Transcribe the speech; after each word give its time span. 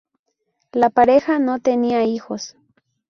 La 0.71 0.89
pareja 0.89 1.37
no 1.37 1.59
tenía 1.59 2.03
hijos. 2.05 2.55